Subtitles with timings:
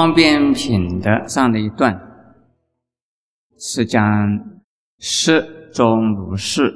[0.00, 1.94] 方便品的上的一段，
[3.58, 4.00] 是讲
[4.98, 6.72] 十中如是，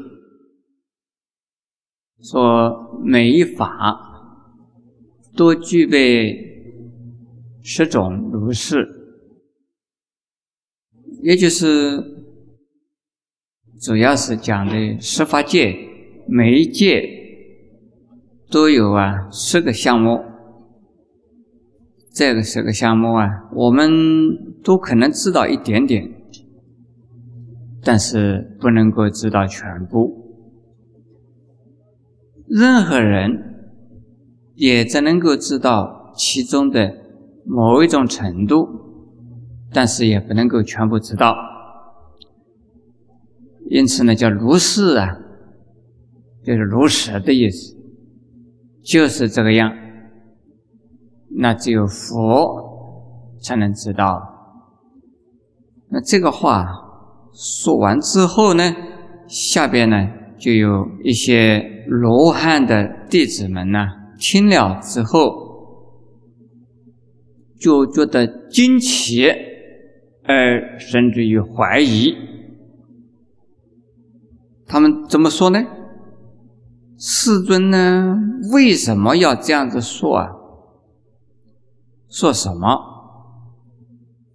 [2.23, 3.99] 说每一法
[5.35, 6.37] 都具备
[7.63, 8.87] 十种如是，
[11.23, 11.99] 也就是
[13.81, 15.75] 主要是讲的十法界，
[16.29, 17.09] 每一界
[18.51, 20.34] 都有啊十个项目。
[22.15, 23.91] 这个十个项目啊，我们
[24.63, 26.09] 都可能知道一点点，
[27.83, 30.23] 但是不能够知道全部。
[32.47, 33.33] 任何人
[34.55, 36.95] 也只能够知道其中的
[37.45, 38.69] 某一种程度，
[39.73, 41.35] 但是也不能够全部知道。
[43.71, 45.19] 因此呢，叫如是啊，
[46.45, 47.75] 就是如实的意思，
[48.85, 49.77] 就是这个样。
[51.37, 54.23] 那只有佛才能知道。
[55.91, 56.67] 那这个话
[57.33, 58.75] 说完之后呢，
[59.29, 63.87] 下边呢就有一些罗汉的弟子们呢，
[64.19, 65.33] 听了之后
[67.61, 69.27] 就觉得惊奇，
[70.25, 72.15] 而甚至于怀疑。
[74.67, 75.63] 他们怎么说呢？
[76.99, 78.17] 世尊呢，
[78.53, 80.29] 为什么要这样子说啊？
[82.15, 82.79] 说什么？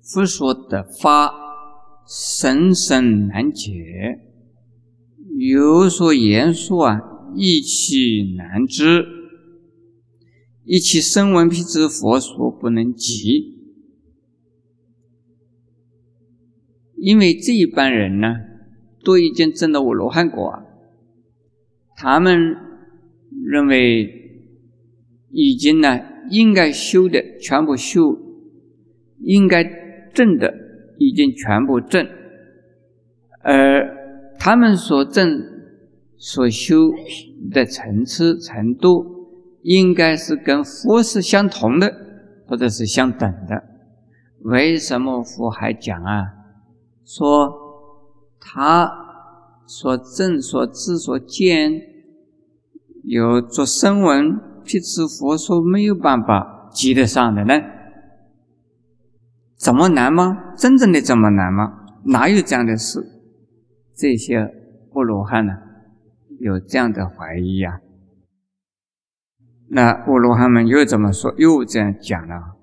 [0.03, 1.31] 佛说的法
[2.05, 3.71] 深深难解，
[5.37, 6.99] 有所言说啊，
[7.33, 9.05] 意气难知，
[10.65, 13.57] 一切声闻辟支佛说不能及。
[16.97, 18.27] 因为这一般人呢，
[19.05, 20.51] 都已经证到我罗汉果，
[21.95, 22.57] 他们
[23.45, 24.51] 认为
[25.31, 26.18] 已经呢。
[26.29, 28.17] 应该修的全部修，
[29.19, 29.63] 应该
[30.13, 30.53] 证的
[30.97, 32.07] 已经全部证，
[33.41, 35.41] 而他们所证、
[36.17, 36.91] 所修
[37.51, 39.03] 的层次程度，
[39.61, 41.93] 应该是跟佛是相同的，
[42.47, 43.63] 或者是相等的。
[44.43, 46.25] 为什么佛还讲啊？
[47.05, 47.51] 说
[48.39, 48.89] 他
[49.65, 51.71] 所证、所知、所见，
[53.03, 54.48] 有做声闻。
[54.69, 57.55] 辟支佛说没有办法及得上的呢？
[59.57, 60.53] 怎么难吗？
[60.55, 61.87] 真正的这么难吗？
[62.05, 63.03] 哪有这样的事？
[63.95, 64.45] 这些
[64.93, 65.53] 波罗汉呢，
[66.39, 67.81] 有这样的怀疑呀？
[69.69, 71.33] 那波罗汉们又怎么说？
[71.39, 72.55] 又这样讲了？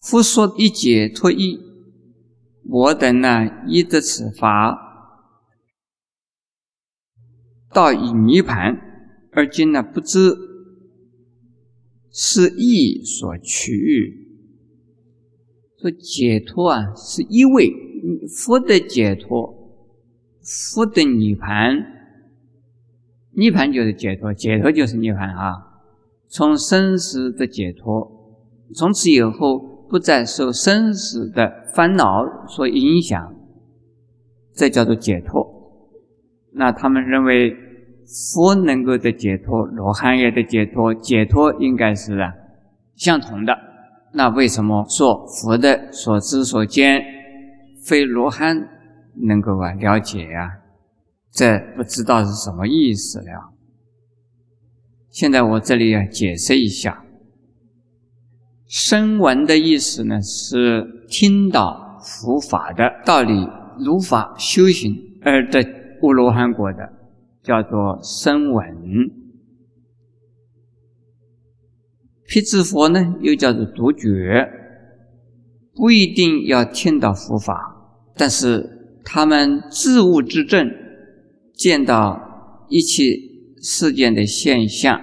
[0.00, 1.60] 复说一解脱意，
[2.68, 4.76] 我等呢，依得此法，
[7.72, 8.88] 到以泥盘。
[9.34, 10.36] 而今呢，不知
[12.10, 14.28] 是意所趋。
[15.80, 17.72] 说解脱啊，是一味
[18.28, 19.82] 佛的解脱，
[20.42, 21.82] 佛的涅盘，
[23.30, 25.54] 涅盘就是解脱，解脱就是涅盘啊。
[26.28, 28.36] 从生死的解脱，
[28.74, 33.34] 从此以后不再受生死的烦恼所影响，
[34.52, 35.42] 这叫做解脱。
[36.52, 37.71] 那他们认为。
[38.06, 42.32] 佛能够的解脱，罗汉也的解脱，解脱应该是啊
[42.96, 43.56] 相同的。
[44.12, 47.02] 那为什么说佛的所知所见，
[47.84, 48.68] 非罗汉
[49.26, 50.58] 能够啊了解呀？
[51.30, 53.52] 这不知道是什么意思了。
[55.10, 57.04] 现在我这里要解释一下，
[58.66, 65.62] 声闻的意思呢，是听到佛法的道理，如法修行而得
[66.02, 66.92] 无罗汉果的。
[67.42, 69.10] 叫做声闻，
[72.28, 74.48] 辟支佛呢，又叫做独觉，
[75.74, 80.70] 不一定要听到佛法，但是他们自悟之证，
[81.54, 83.18] 见到一切
[83.60, 85.00] 世间的现象，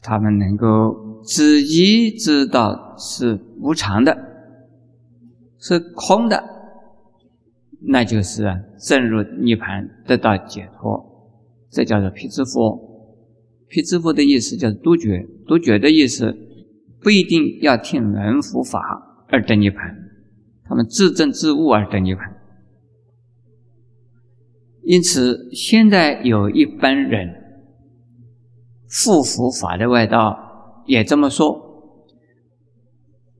[0.00, 4.16] 他们能够自己知道是无常的，
[5.58, 6.53] 是空的。
[7.86, 11.04] 那就是啊，正入涅盘，得到解脱，
[11.70, 12.78] 这叫做辟支佛。
[13.68, 16.34] 辟支佛的意思叫独觉，独觉的意思
[17.00, 18.80] 不一定要听人佛法
[19.28, 19.94] 而得涅盘，
[20.64, 22.34] 他们自证自悟而得涅盘。
[24.82, 27.28] 因此，现在有一般人
[28.88, 31.58] 附佛法的外道也这么说，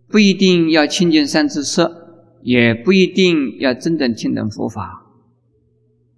[0.08, 2.03] 不一定要亲近三智色。
[2.44, 5.02] 也不一定要真正听懂佛法，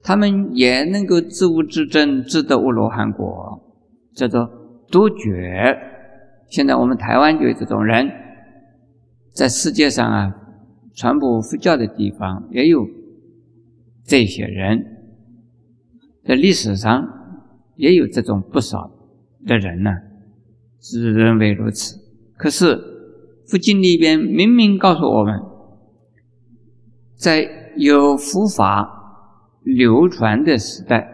[0.02, 3.62] 他们也能够自悟自证，自得阿罗汉果，
[4.12, 4.44] 叫做
[4.90, 5.78] 独觉。
[6.48, 8.10] 现在我们台湾就有这种人，
[9.32, 10.34] 在世界上啊，
[10.96, 12.84] 传播佛教的地方也有
[14.04, 14.84] 这些人，
[16.24, 17.08] 在历史上
[17.76, 18.90] 也有这种不少
[19.46, 19.92] 的人呢，
[20.80, 21.96] 自认为如此。
[22.36, 22.76] 可是
[23.46, 25.40] 佛经里边明明告诉我们，
[27.16, 28.88] 在有佛法
[29.62, 31.12] 流传的时代。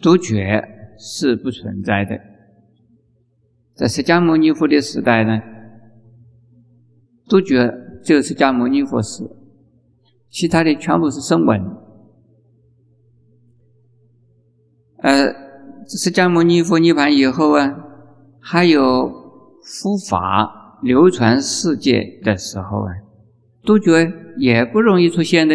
[0.00, 0.62] 独觉
[0.98, 2.20] 是不存在的，
[3.74, 5.40] 在释迦牟尼佛的时代呢，
[7.26, 7.72] 独觉
[8.02, 9.24] 只有释迦牟尼佛是，
[10.28, 11.58] 其他的全部是声闻。
[14.98, 15.32] 呃，
[15.88, 17.74] 释迦牟尼佛涅盘以后啊，
[18.40, 19.10] 还有
[19.62, 22.92] 佛法流传世界的时候啊，
[23.64, 25.54] 独觉也不容易出现的。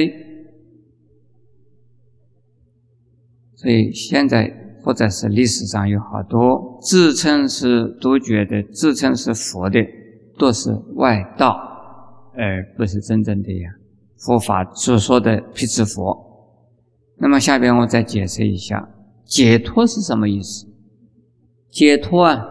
[3.56, 4.52] 所以现在
[4.82, 9.80] 或者是历史上有好多自称是独觉的、自称是佛的，
[10.38, 11.60] 都是外道，
[12.34, 13.70] 而不是真正的呀
[14.18, 16.26] 佛法所说的辟支佛。
[17.18, 18.90] 那么下边我再解释一下，
[19.26, 20.66] 解脱是什么意思？
[21.70, 22.42] 解脱啊，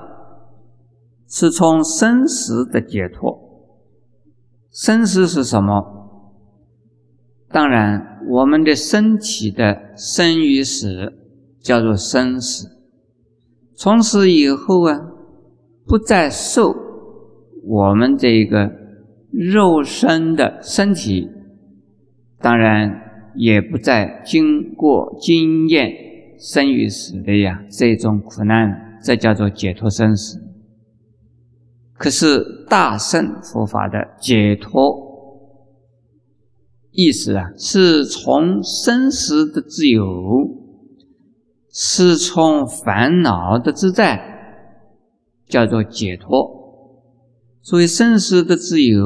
[1.26, 3.47] 是从生死的解脱。
[4.72, 5.84] 生死是什么？
[7.50, 8.06] 当然。
[8.30, 11.14] 我们的身体的生与死
[11.62, 12.68] 叫做生死，
[13.74, 15.00] 从此以后啊，
[15.86, 16.76] 不再受
[17.64, 18.70] 我们这个
[19.30, 21.30] 肉身的身体，
[22.38, 23.00] 当然
[23.34, 25.90] 也不再经过经验
[26.38, 30.38] 生与死的呀这种苦难，这叫做解脱生死。
[31.98, 35.06] 可是大圣佛法的解脱。
[36.92, 40.04] 意思啊，是从生死的自由，
[41.70, 44.20] 是从烦恼的自在，
[45.48, 46.56] 叫做解脱。
[47.62, 49.04] 所以生死的自由，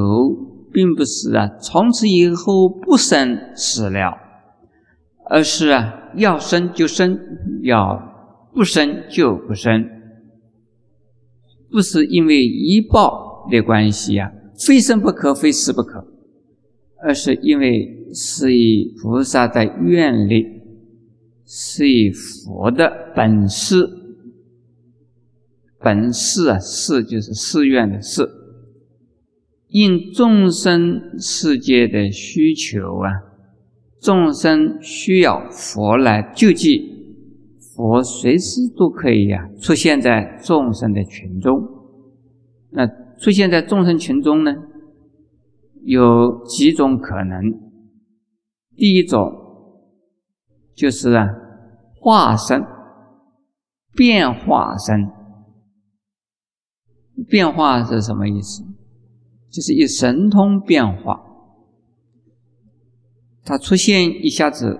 [0.71, 4.17] 并不是啊，从此以后不生死了，
[5.29, 7.19] 而是啊，要生就生，
[7.61, 8.01] 要
[8.53, 9.85] 不生就不生，
[11.73, 14.31] 不是因为一报的关系啊，
[14.65, 16.07] 非生不可，非死不可。
[17.05, 20.45] 而是因为是以菩萨的愿力，
[21.45, 23.89] 是以佛的本事，
[25.81, 28.29] 本事啊，事就是誓愿的事，
[29.67, 33.09] 应众生世界的需求啊，
[33.99, 37.02] 众生需要佛来救济，
[37.75, 41.59] 佛随时都可以呀出现在众生的群中。
[42.71, 42.87] 那
[43.17, 44.53] 出现在众生群中呢？
[45.85, 47.41] 有几种可能，
[48.75, 49.31] 第一种
[50.75, 51.27] 就是啊，
[51.99, 52.63] 化身、
[53.93, 55.11] 变化身。
[57.27, 58.63] 变化是什么意思？
[59.51, 61.21] 就是以神通变化，
[63.43, 64.79] 它出现一下子，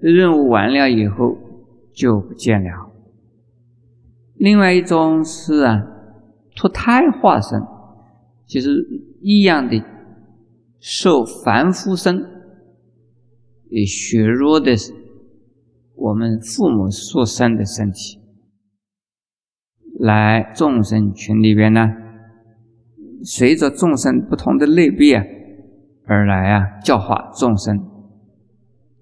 [0.00, 1.36] 任务完了以后
[1.92, 2.90] 就不见了。
[4.34, 5.84] 另外一种是啊，
[6.54, 7.60] 脱胎化身。
[8.46, 8.70] 就是
[9.20, 9.84] 一样的，
[10.80, 12.24] 受凡夫身，
[13.68, 14.74] 以血弱的
[15.94, 18.18] 我们父母所生的身体，
[20.00, 21.94] 来众生群里边呢，
[23.22, 25.24] 随着众生不同的类别啊，
[26.06, 27.87] 而来啊教化众生，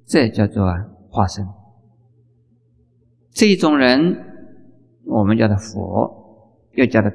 [0.07, 0.65] 这叫做
[1.11, 1.47] 化身。
[3.33, 4.17] 这种人，
[5.05, 7.13] 我们叫他佛，又叫他。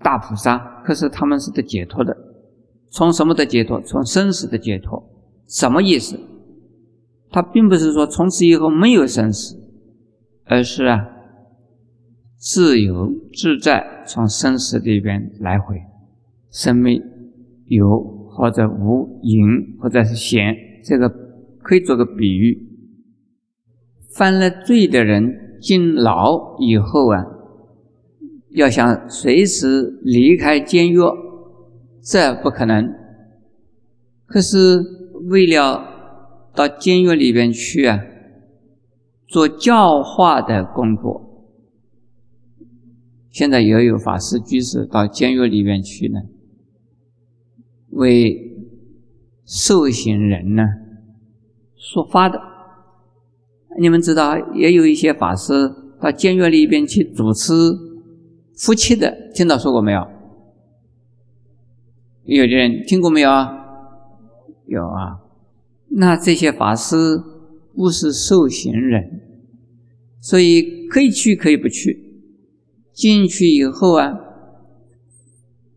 [0.00, 2.16] 大菩萨，可是他们是得解脱的，
[2.88, 3.80] 从什么的解脱？
[3.80, 5.04] 从生死的解脱，
[5.48, 6.16] 什么意思？
[7.32, 9.56] 他并不是说从此以后没有生死，
[10.44, 11.04] 而是啊，
[12.36, 15.82] 自由自在，从生死里边来回，
[16.52, 17.02] 生命
[17.66, 17.98] 有
[18.30, 21.12] 或者无，隐或者是显，这个
[21.68, 22.66] 可以做个比喻。
[24.14, 27.26] 犯了罪的人进牢以后啊。
[28.52, 30.96] 要想随时离开监狱，
[32.02, 32.90] 这不可能。
[34.24, 34.82] 可是
[35.28, 35.84] 为了
[36.54, 38.02] 到监狱里边去啊，
[39.28, 41.46] 做教化的工作，
[43.30, 46.22] 现在也有法师居士到监狱里边去呢，
[47.90, 48.56] 为
[49.44, 50.64] 受刑人呢
[51.78, 52.38] 说法的。
[53.80, 55.52] 你们知道，也有一些法师
[56.02, 57.52] 到监狱里边去主持。
[58.56, 60.04] 夫妻的听到说过没有？
[62.24, 63.48] 有的人听过没有啊？
[64.66, 65.20] 有啊。
[65.90, 66.96] 那这些法师
[67.74, 69.22] 不是受刑人，
[70.20, 72.04] 所以可以去可以不去。
[72.92, 74.12] 进去以后啊，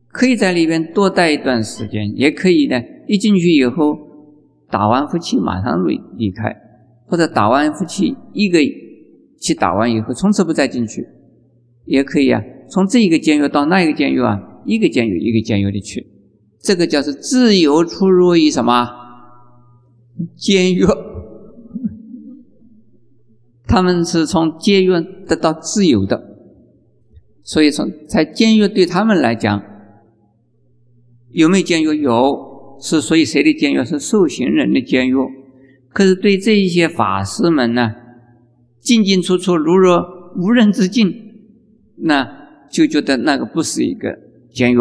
[0.07, 3.95] 可以在里边多待一段时间，也可以呢，一进去以后
[4.71, 6.55] 打完呼气马上离离开，
[7.05, 8.59] 或者打完呼气一个
[9.37, 11.05] 气打完以后从此不再进去，
[11.85, 12.41] 也可以啊。
[12.69, 16.07] 从这一个监狱到那一个监狱啊，一个监狱一个监狱的去，
[16.61, 18.87] 这个叫做自由出入于什么
[20.37, 20.85] 监狱？
[23.67, 24.89] 他们是从监狱
[25.27, 26.21] 得到自由的，
[27.43, 29.61] 所以从在监狱对他们来讲，
[31.29, 32.01] 有没有监狱？
[32.01, 32.50] 有，
[32.81, 33.85] 是属于谁的监狱？
[33.85, 35.13] 是受刑人的监狱。
[35.93, 37.93] 可是对这一些法师们呢，
[38.81, 40.03] 进进出出如若
[40.35, 41.13] 无人之境，
[41.97, 42.41] 那。
[42.71, 44.17] 就觉得那个不是一个
[44.53, 44.77] 监狱，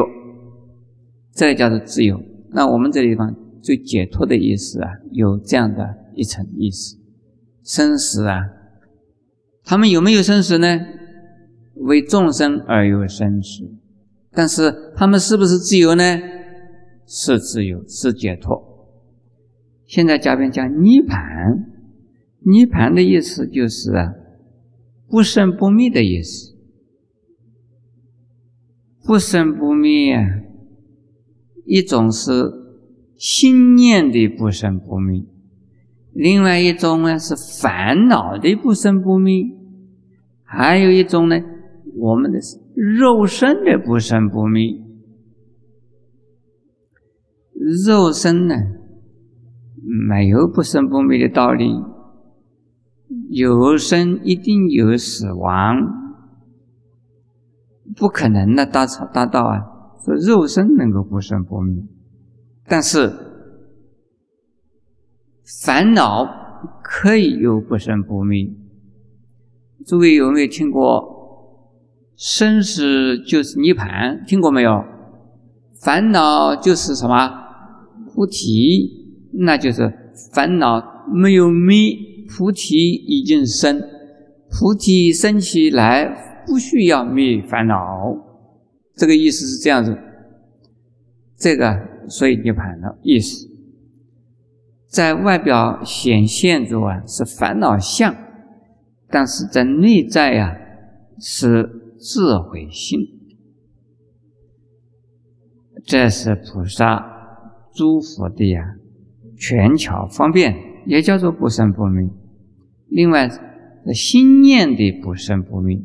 [1.35, 2.23] 这叫做自由。
[2.52, 6.97] 那我们这地方最解脱的意思啊，有这样的一层意思。
[7.64, 8.42] 生死啊，
[9.64, 10.80] 他们有没有生死呢？
[11.75, 13.69] 为众生而有生死，
[14.30, 16.21] 但是他们是不是自由呢？
[17.12, 18.87] 是自由，是解脱。
[19.85, 21.67] 现在嘉宾讲涅盘，
[22.47, 24.14] 涅盘的意思就是啊，
[25.09, 26.55] 不生不灭的意思。
[29.05, 30.17] 不生不灭，
[31.64, 32.31] 一种是
[33.17, 35.25] 心念的不生不灭，
[36.12, 39.47] 另外一种呢是烦恼的不生不灭，
[40.45, 41.40] 还有一种呢，
[41.97, 42.38] 我们的
[42.76, 44.81] 肉身的不生不灭。
[47.87, 48.55] 肉身呢，
[50.09, 51.71] 没有不生不灭的道理，
[53.31, 55.77] 有生一定有死亡。
[57.97, 59.59] 不可能的，大超大道啊！
[60.05, 61.85] 说肉身能够不生不灭，
[62.67, 63.12] 但是
[65.62, 66.25] 烦恼
[66.83, 68.49] 可以有不生不灭。
[69.87, 71.75] 诸位有没有听过
[72.17, 74.25] 生死就是涅盘？
[74.27, 74.85] 听过没有？
[75.83, 77.39] 烦恼就是什么
[78.21, 79.31] 菩提？
[79.33, 79.91] 那就是
[80.31, 81.97] 烦恼没有灭，
[82.29, 83.81] 菩提已经生，
[84.50, 86.27] 菩提生起来。
[86.47, 87.77] 不需要灭烦恼，
[88.97, 89.97] 这个意思是这样子。
[91.39, 93.47] 这个所以涅盘的意思，
[94.89, 98.15] 在外表显现着啊是烦恼相，
[99.09, 100.57] 但是在内在呀
[101.21, 102.99] 是智慧心。
[105.85, 107.10] 这是菩萨
[107.80, 108.75] 诸佛的呀
[109.38, 112.10] 全巧方便，也叫做不生不灭。
[112.90, 113.26] 另外，
[113.94, 115.80] 心念的不生不灭。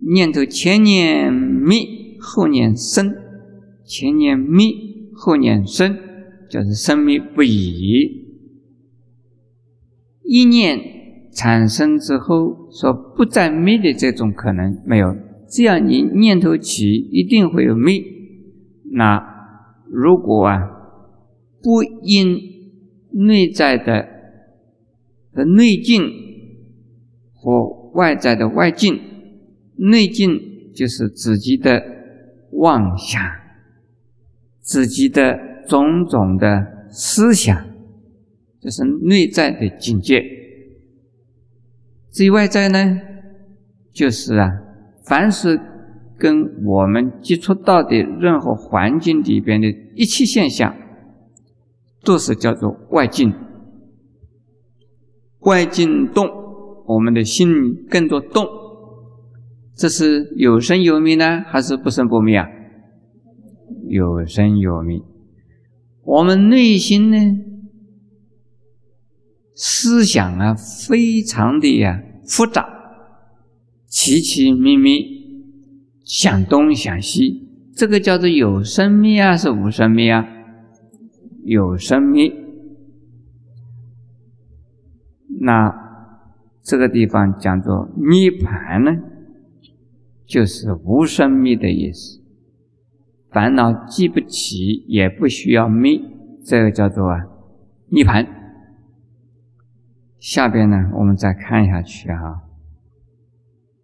[0.00, 1.78] 念头前念灭，
[2.20, 3.06] 后念生；
[3.86, 4.66] 前念灭，
[5.14, 5.96] 后念生，
[6.50, 8.26] 就是生灭不已。
[10.24, 10.78] 一念
[11.32, 15.16] 产生之后，说不再灭的这种可能没有。
[15.48, 18.04] 只要你念头起，一定会有灭。
[18.90, 19.26] 那
[19.90, 20.68] 如果啊，
[21.62, 22.38] 不因
[23.12, 24.08] 内在的
[25.32, 26.02] 的内境
[27.32, 29.00] 和外在的外境。
[29.76, 30.38] 内境
[30.74, 31.82] 就是自己的
[32.52, 33.20] 妄想，
[34.60, 37.66] 自己的种种的思想，
[38.60, 40.22] 这是内在的境界。
[42.12, 43.00] 至于外在呢，
[43.92, 44.50] 就是啊，
[45.04, 45.58] 凡是
[46.18, 49.66] 跟我们接触到的任何环境里边的
[49.96, 50.76] 一切现象，
[52.04, 53.32] 都是叫做外境。
[55.40, 56.28] 外境动，
[56.86, 58.46] 我们的心跟着动。
[59.74, 62.46] 这是有生有灭呢，还是不生不灭啊？
[63.88, 65.00] 有生有灭。
[66.04, 67.16] 我们内心呢，
[69.54, 72.68] 思想啊，非常的呀复杂，
[73.86, 75.06] 奇奇秘密，
[76.04, 77.48] 想东想西。
[77.74, 80.24] 这个叫做有生灭啊，是无生灭啊？
[81.44, 82.32] 有生灭。
[85.40, 85.74] 那
[86.62, 88.92] 这个地方讲作涅盘呢？
[90.24, 92.22] 就是无生灭的意思，
[93.30, 96.00] 烦恼记不起，也不需要灭，
[96.44, 97.18] 这个叫做啊
[97.88, 98.26] 涅盘。
[100.18, 102.42] 下边呢，我们再看下去哈。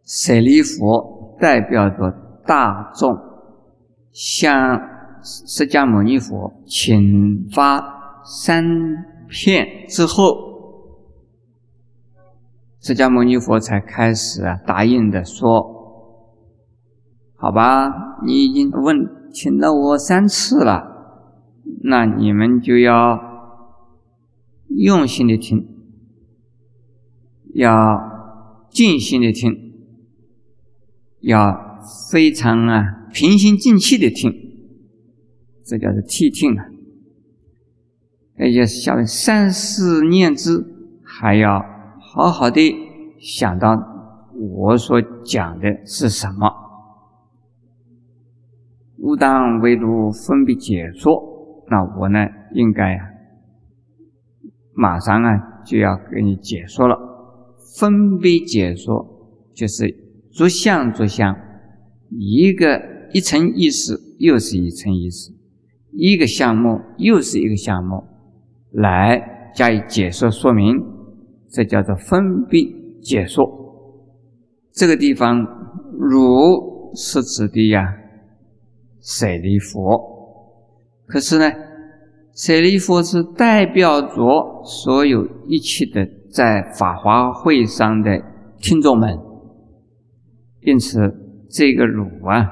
[0.04, 3.14] 舍利佛代表着大众，
[4.12, 4.80] 向
[5.22, 8.64] 释迦牟尼佛请发三
[9.28, 10.36] 片之后，
[12.80, 15.76] 释迦牟尼佛才开始啊答应的说。
[17.36, 18.96] 好吧，你已经问
[19.32, 20.82] 请了我三次了，
[21.84, 23.18] 那你们就要
[24.70, 25.66] 用心的听，
[27.54, 27.70] 要
[28.70, 29.66] 尽心的听。
[31.20, 34.47] 要非常啊平心静气的听，
[35.68, 36.64] 这叫做谛听啊。
[38.38, 40.64] 而且下面三思念之，
[41.04, 41.62] 还要
[42.00, 42.74] 好好的
[43.20, 43.76] 想到
[44.34, 46.48] 我所讲的是什么，
[48.98, 51.20] 勿当为如分别解说。
[51.68, 52.18] 那我呢，
[52.54, 53.04] 应该啊，
[54.72, 56.96] 马上啊就要给你解说了。
[57.78, 59.06] 分别解说
[59.52, 59.94] 就是
[60.32, 61.36] 逐项逐项，
[62.08, 62.80] 一个
[63.12, 65.32] 一层意思又是一层意思，
[65.92, 68.04] 一个项目又是一个项目。
[68.72, 70.76] 来加以解说说明，
[71.50, 72.62] 这叫做分别
[73.00, 73.48] 解说。
[74.72, 75.40] 这个地方，
[75.98, 77.82] 如是指的呀，
[79.00, 79.80] 舍利弗。
[81.06, 81.50] 可是呢，
[82.34, 88.22] 舍利弗是代表着所有一切的在法华会上的
[88.60, 89.18] 听众们，
[90.60, 91.00] 因此
[91.48, 92.46] 这个汝啊，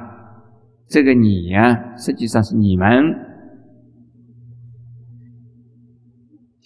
[0.88, 2.86] 这个你呀，实际上是你们。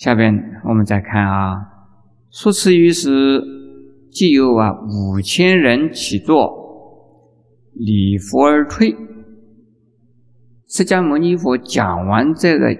[0.01, 1.61] 下边我们再看啊，
[2.31, 3.39] 说此于时，
[4.11, 6.51] 即有啊五千人起坐，
[7.75, 8.97] 礼佛而退。
[10.67, 12.75] 释迦牟尼佛讲完这个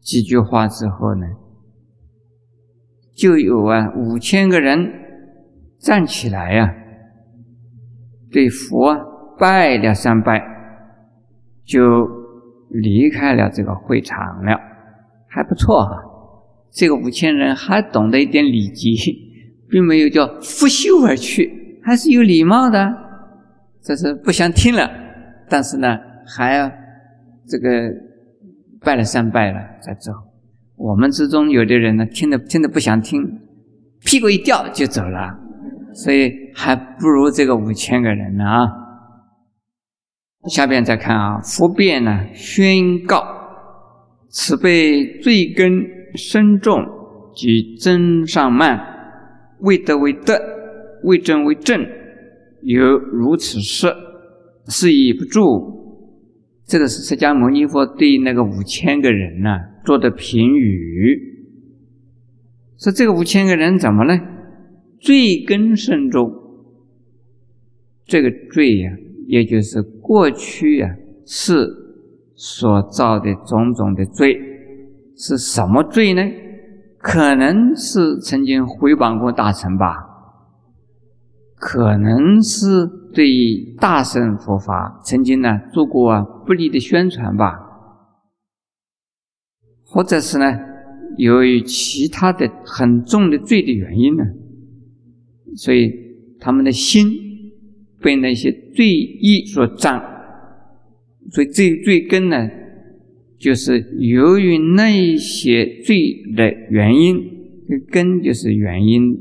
[0.00, 1.26] 几句话之后呢，
[3.14, 4.90] 就有啊五千个人
[5.78, 6.74] 站起来呀，
[8.30, 8.96] 对佛
[9.38, 10.42] 拜了三拜，
[11.66, 12.08] 就
[12.70, 14.71] 离开了这个会场了。
[15.34, 15.96] 还不错哈，
[16.70, 18.90] 这个五千人还懂得一点礼节，
[19.70, 22.92] 并没有叫拂袖而去，还是有礼貌的。
[23.82, 24.90] 这是不想听了，
[25.48, 26.70] 但是呢，还要
[27.48, 27.90] 这个
[28.80, 30.12] 拜了三拜了再走。
[30.76, 33.40] 我们之中有的人呢，听得听得不想听，
[34.04, 35.38] 屁股一掉就走了，
[35.94, 38.68] 所以还不如这个五千个人呢啊。
[40.50, 43.31] 下边再看啊，佛变呢宣告。
[44.34, 46.82] 此辈罪根深重，
[47.36, 48.80] 及增上慢，
[49.60, 50.40] 未德为德，
[51.02, 51.86] 未正为正，
[52.62, 53.92] 有如此事，
[54.68, 55.70] 是以不住。
[56.64, 59.50] 这个是释迦牟尼佛对那个五千个人呢
[59.84, 61.20] 做的评语。
[62.78, 64.18] 说这个五千个人怎么呢？
[64.98, 66.32] 罪根深重，
[68.06, 68.92] 这个罪呀，
[69.26, 71.81] 也就是过去呀是。
[72.34, 74.38] 所造的种种的罪
[75.16, 76.22] 是什么罪呢？
[76.98, 79.96] 可能是曾经诽谤过大臣吧，
[81.56, 87.58] 可能是对大乘佛法曾经呢做过不利的宣传吧，
[89.84, 90.44] 或者是呢
[91.18, 94.24] 由于其他的很重的罪的原因呢，
[95.56, 95.92] 所以
[96.40, 97.10] 他们的心
[98.00, 100.00] 被那些罪意所占。
[101.30, 102.50] 所以罪罪根呢，
[103.38, 107.16] 就是由于那些罪的原因，
[107.90, 109.16] 根就是原因，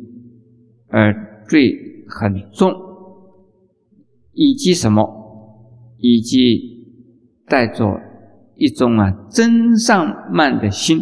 [0.88, 2.74] 而罪很重，
[4.34, 5.08] 以及什么？
[5.98, 6.86] 以及
[7.48, 8.02] 带着
[8.56, 11.00] 一种啊真上慢的心。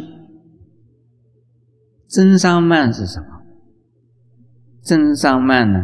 [2.07, 3.25] 真上慢是什么？
[4.83, 5.79] 真上慢呢，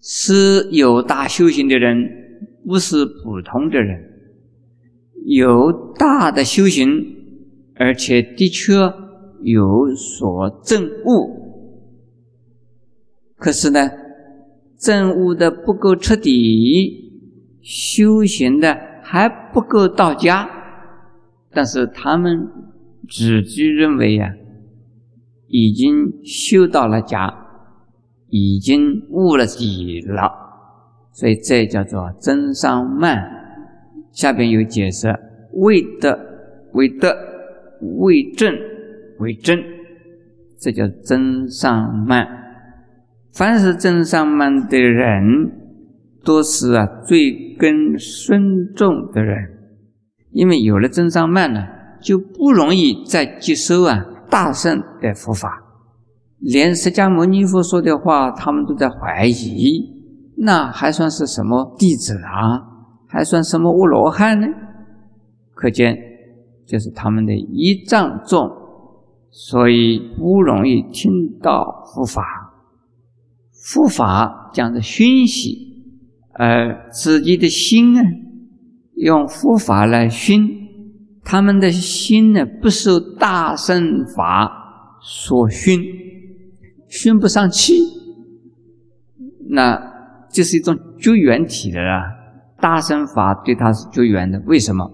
[0.00, 2.25] 是有大修行的人。
[2.66, 4.02] 不是普通的人，
[5.24, 6.88] 有大的修行，
[7.76, 8.74] 而且的确
[9.42, 11.46] 有所证悟。
[13.36, 13.88] 可是呢，
[14.76, 17.22] 证悟的不够彻底，
[17.62, 20.50] 修行的还不够到家。
[21.52, 22.48] 但是他们
[23.08, 24.34] 自己认为呀，
[25.46, 27.32] 已经修到了家，
[28.28, 30.45] 已经悟了底了。
[31.16, 33.18] 所以这叫做真上慢，
[34.12, 35.08] 下边有解释：
[35.54, 36.14] 为德
[36.74, 37.08] 为德，
[37.98, 38.54] 为正
[39.20, 39.58] 为正，
[40.60, 42.28] 这叫真上慢。
[43.32, 45.22] 凡是真上慢的人，
[46.22, 49.38] 都是啊最根深重的人，
[50.32, 51.64] 因为有了真上慢呢，
[52.02, 55.62] 就不容易再接受啊大圣的佛法，
[56.40, 59.95] 连释迦牟尼佛说的话，他们都在怀疑。
[60.38, 62.74] 那还算是什么弟子啊？
[63.08, 64.46] 还算什么乌罗汉呢？
[65.54, 65.96] 可见，
[66.66, 68.50] 就是他们的一障重，
[69.30, 72.22] 所以不容易听到佛法。
[73.52, 75.56] 佛法讲的熏习，
[76.32, 78.02] 而自己的心呢，
[78.96, 80.68] 用佛法来熏，
[81.24, 85.80] 他们的心呢，不受大乘法所熏，
[86.88, 87.72] 熏不上气，
[89.48, 89.95] 那。
[90.36, 92.02] 这是一种绝缘体的啊。
[92.60, 94.86] 大乘法对他是绝缘的，为什么？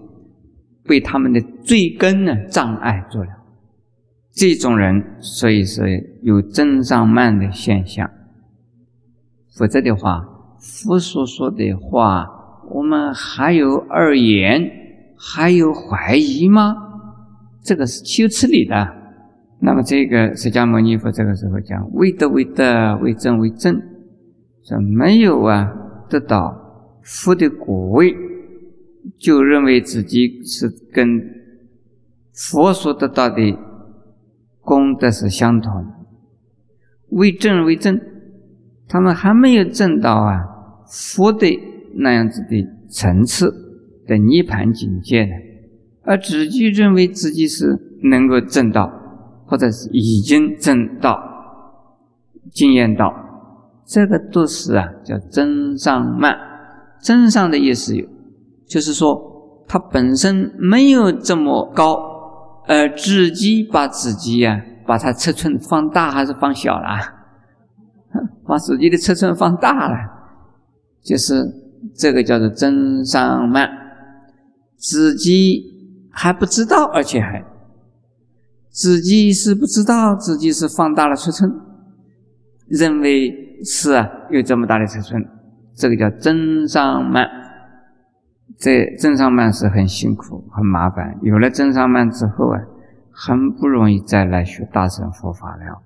[0.85, 3.27] 被他们的罪根呢障碍住了。
[4.33, 8.09] 这种人，所以是有增上慢的现象。
[9.57, 10.23] 否则的话，
[10.59, 12.25] 佛所说的话，
[12.71, 14.61] 我们还有二言，
[15.17, 16.73] 还有怀疑吗？
[17.61, 18.75] 这个是岂有此理的。
[19.59, 23.81] 那么，这个释迦牟尼佛这个时候讲：“为德为德，为正为正。”
[24.63, 25.71] 说没有啊，
[26.09, 28.15] 得到佛的果位，
[29.17, 31.21] 就认为自己是跟
[32.33, 33.57] 佛所得到的
[34.61, 35.85] 功德是相同。
[37.09, 37.99] 为正为正，
[38.87, 40.39] 他们还没有证到啊
[40.87, 41.47] 佛的
[41.95, 43.51] 那样子的层次
[44.07, 45.31] 的涅盘境界呢，
[46.03, 48.99] 而自己认为自己是能够证到。
[49.45, 51.19] 或者是已经证到、
[52.51, 53.13] 经验到，
[53.93, 56.35] 这个都是啊，叫增上慢。
[56.99, 58.03] 增上的意思有，
[58.65, 61.95] 就是说他本身没有这么高，
[62.65, 66.87] 而自己把自己呀，把它尺寸放大还是放小了？
[68.47, 69.95] 把自己的尺寸放大了，
[71.03, 71.45] 就是
[71.95, 73.69] 这个叫做增上慢，
[74.75, 75.61] 自己
[76.09, 77.45] 还不知道，而且还。
[78.71, 81.51] 自己是不知道自己是放大了尺寸，
[82.67, 85.23] 认为是啊有这么大的尺寸，
[85.75, 87.27] 这个叫增上慢。
[88.59, 91.17] 这增上慢是很辛苦、很麻烦。
[91.21, 92.59] 有了增上慢之后啊，
[93.11, 95.81] 很不容易再来学大乘佛法了。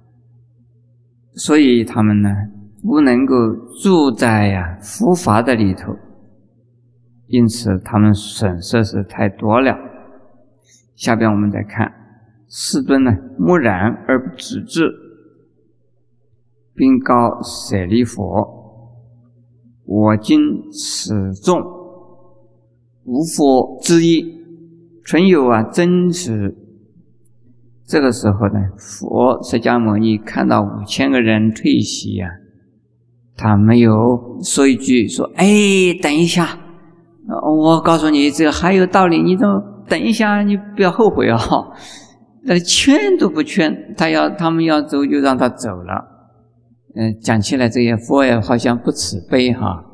[1.34, 2.30] 所以他们呢
[2.84, 3.36] 不能够
[3.82, 5.96] 住在呀佛法的里头，
[7.28, 9.76] 因此他们损失是太多了。
[10.96, 11.92] 下边我们再看。
[12.50, 14.90] 世尊呢，默然而不止之，
[16.78, 18.24] 并告舍利佛
[19.84, 20.38] ：“我今
[20.72, 21.60] 此众
[23.04, 24.24] 无佛之一，
[25.04, 26.56] 纯有啊真实。”
[27.88, 32.28] 这个时候呢，佛释迦牟尼看到五千个人退席呀，
[33.36, 35.46] 他没有说一句说：“哎，
[36.00, 36.60] 等一下，
[37.64, 40.44] 我告诉你，这还有道理，你怎么等一下？
[40.44, 41.40] 你不要后悔啊！”
[42.44, 46.17] 那劝都不劝，他要他们要走就让他走了。
[46.96, 49.86] 嗯，讲起来这些佛也好像不慈悲哈。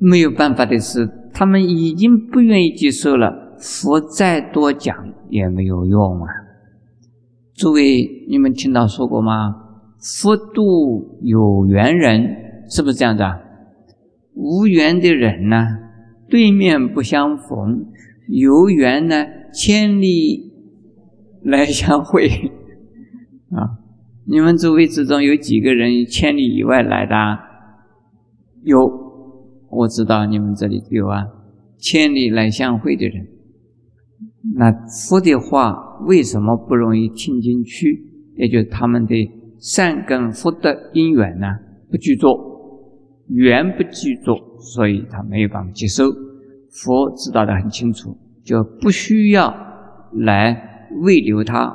[0.00, 4.94] 没有办法的是，他们已经不愿意接受了，佛再多讲
[5.30, 6.26] 也没有用啊。
[7.54, 9.54] 诸位，你们听到说过吗？
[10.00, 12.36] 佛度有缘人，
[12.68, 13.40] 是不是这样子啊？
[14.34, 15.64] 无缘的人呢，
[16.28, 17.86] 对面不相逢；
[18.28, 20.52] 有缘呢，千里。
[21.46, 22.26] 来相会
[23.52, 23.83] 啊！
[24.26, 27.14] 你们诸位之中有几个人千里以外来的？
[28.62, 28.78] 有，
[29.68, 31.24] 我知道你们这里有啊。
[31.78, 33.26] 千里来相会的人，
[34.54, 34.72] 那
[35.08, 38.02] 佛的话为什么不容易听进去？
[38.36, 39.14] 也就是他们的
[39.58, 41.46] 善根福德因缘呢
[41.90, 42.26] 不具足，
[43.28, 46.04] 缘不具足，所以他没有办法接受。
[46.70, 49.54] 佛知道的很清楚，就不需要
[50.12, 50.70] 来。
[51.02, 51.74] 未留他，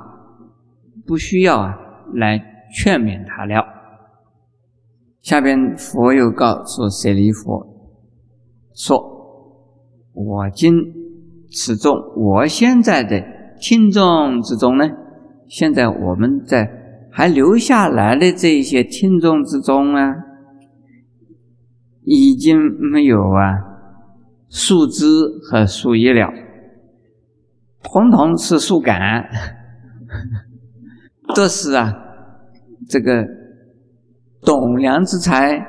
[1.06, 1.76] 不需要啊，
[2.14, 2.40] 来
[2.74, 3.66] 劝勉他了。
[5.22, 7.66] 下边佛又告诉舍利弗
[8.74, 8.98] 说
[10.14, 10.72] ：“我今
[11.52, 13.22] 此众，我现在的
[13.60, 14.86] 听众之中呢，
[15.48, 16.70] 现在我们在
[17.12, 20.16] 还留下来的这些听众之中啊，
[22.04, 22.58] 已经
[22.92, 23.60] 没有啊
[24.50, 25.06] 树枝
[25.44, 26.32] 和树叶了。”
[27.82, 29.26] 统统是树干，
[31.36, 31.94] 都是啊，
[32.88, 33.26] 这个
[34.42, 35.60] 栋梁之材，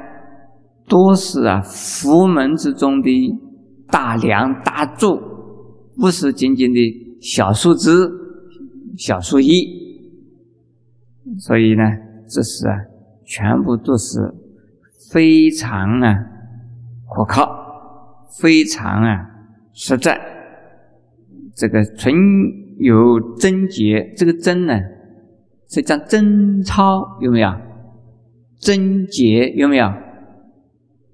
[0.88, 3.38] 都是啊佛门之中的
[3.88, 5.18] 大梁大柱，
[5.96, 6.78] 不是仅仅的
[7.20, 7.90] 小树枝、
[8.96, 9.52] 小树叶。
[11.38, 11.82] 所以呢，
[12.28, 12.74] 这是啊，
[13.24, 14.18] 全部都是
[15.12, 16.14] 非常啊
[17.14, 17.48] 可靠，
[18.40, 19.26] 非常啊
[19.72, 20.18] 实在。
[21.54, 22.14] 这个纯
[22.78, 24.72] 有贞洁，这个贞呢，
[25.70, 27.50] 是讲贞操有没有？
[28.58, 29.90] 贞洁有没有？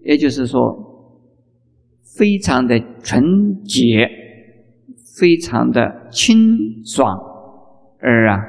[0.02, 0.74] 也就是说，
[2.16, 4.08] 非常的纯洁，
[5.18, 7.16] 非常的清爽，
[8.00, 8.40] 而啊，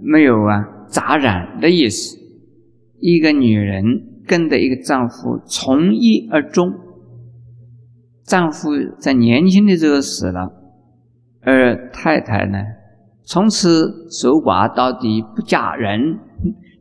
[0.00, 2.18] 没有啊杂染的意思。
[3.00, 3.84] 一个女人
[4.26, 6.72] 跟着一个丈夫从一而终，
[8.24, 10.52] 丈夫在年轻的时候死了。
[11.40, 12.58] 而太太呢，
[13.28, 16.18] 从此守寡到底不嫁人，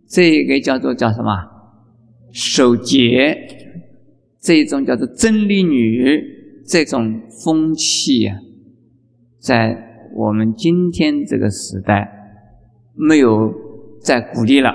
[0.07, 1.29] 这个叫做叫什么？
[2.31, 3.37] 守节，
[4.39, 6.23] 这种叫做真理女
[6.65, 8.37] 这种风气呀，
[9.41, 9.77] 在
[10.15, 12.09] 我们今天这个时代
[12.93, 13.53] 没有
[14.01, 14.71] 再鼓励了。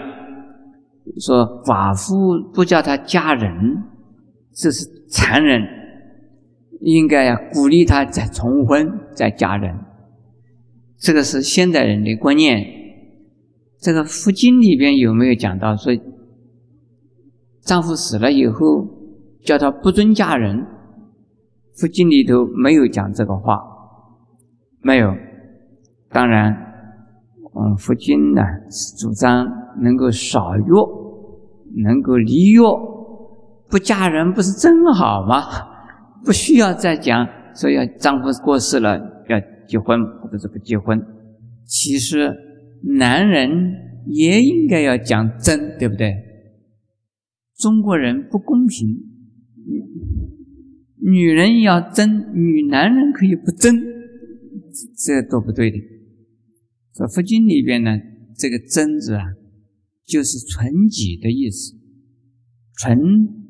[1.20, 3.82] 说寡妇不叫她嫁人，
[4.52, 5.62] 这是残忍，
[6.82, 9.74] 应该要鼓励她再重婚再嫁人。
[11.02, 12.64] 这个是现代人的观念。
[13.80, 15.92] 这个佛经里边有没有讲到说，
[17.62, 18.86] 丈夫死了以后
[19.44, 20.64] 叫他不准嫁人？
[21.74, 23.58] 佛经里头没有讲这个话，
[24.80, 25.12] 没有。
[26.08, 26.52] 当然，
[27.56, 29.44] 嗯，佛经呢是主张
[29.80, 32.62] 能够少约，能够离约，
[33.68, 35.42] 不嫁人不是真好吗？
[36.24, 38.96] 不需要再讲说要丈夫过世了
[39.28, 41.00] 要结婚或者是不结婚。
[41.64, 42.32] 其实
[42.96, 43.50] 男人
[44.06, 46.12] 也应该要讲真，对不对？
[47.58, 48.88] 中国人不公平，
[51.00, 53.76] 女人要争，女男人可以不争，
[54.96, 55.78] 这都不对的。
[56.92, 57.98] 在佛经里边呢，
[58.36, 59.22] 这个真字啊，
[60.04, 61.74] 就是纯洁的意思，
[62.78, 62.98] 纯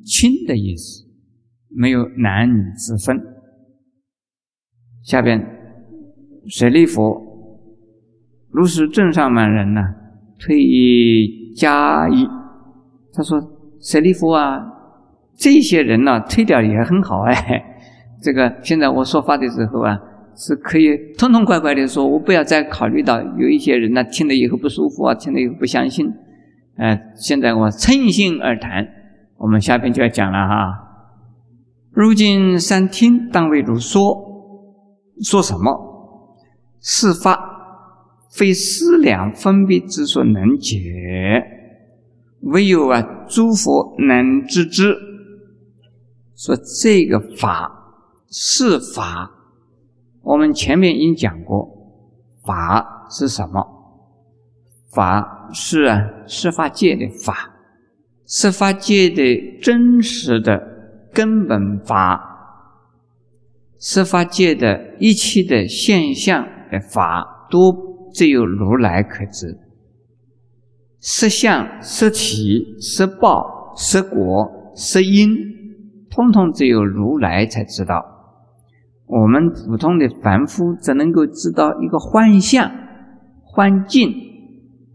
[0.05, 1.07] 清的意思，
[1.69, 3.19] 没有男女之分。
[5.03, 5.41] 下边
[6.49, 7.29] 舍利弗。
[8.51, 9.81] 如是正上满人呢，
[10.39, 10.57] 退
[11.57, 12.29] 加一。
[13.15, 13.41] 他说
[13.81, 14.61] ：“舍利弗啊，
[15.37, 17.65] 这些人呢，退掉也很好哎。
[18.21, 19.99] 这个现在我说话的时候啊，
[20.35, 26.13] 是可以痛痛快快的说，我不要再考虑到有一些人呢，听了以后不舒服啊，听了以后不相信。
[26.77, 28.87] 呃，现在我趁心而谈。
[29.39, 30.73] 我们下边就要讲了哈。
[31.91, 34.31] 如今三听，当为如说。
[35.23, 35.92] 说什么？
[36.83, 37.51] 是发。”
[38.35, 40.81] 非思量分别之所能解，
[42.41, 44.97] 唯有啊诸佛能知之。
[46.35, 47.71] 说这个法
[48.31, 49.31] 是法，
[50.23, 51.93] 我们前面已经讲过，
[52.43, 53.63] 法是什么？
[54.91, 57.55] 法是啊，十法界的法，
[58.27, 60.59] 十法界的真实的
[61.13, 62.19] 根本法，
[63.79, 67.93] 十法界的一切的现象的法都。
[68.15, 69.59] 只有如来可知，
[71.01, 75.35] 色相、色体、色报、色果、色因，
[76.11, 78.05] 通通只有如来才知道。
[79.07, 82.71] 我们普通的凡夫只能够知道一个幻象、
[83.43, 84.13] 幻境、